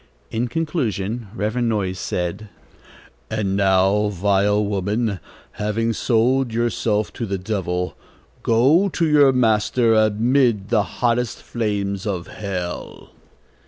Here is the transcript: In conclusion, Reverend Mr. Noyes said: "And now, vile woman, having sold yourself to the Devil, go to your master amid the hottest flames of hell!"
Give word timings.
In 0.31 0.47
conclusion, 0.47 1.27
Reverend 1.35 1.67
Mr. 1.67 1.69
Noyes 1.69 1.99
said: 1.99 2.49
"And 3.29 3.55
now, 3.55 4.07
vile 4.07 4.65
woman, 4.65 5.19
having 5.51 5.93
sold 5.93 6.51
yourself 6.51 7.13
to 7.13 7.27
the 7.27 7.37
Devil, 7.37 7.95
go 8.41 8.89
to 8.89 9.07
your 9.07 9.31
master 9.31 9.93
amid 9.93 10.69
the 10.69 10.81
hottest 11.01 11.43
flames 11.43 12.07
of 12.07 12.29
hell!" 12.29 13.11